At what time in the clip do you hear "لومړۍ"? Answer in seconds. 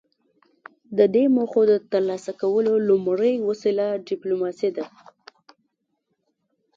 2.89-3.33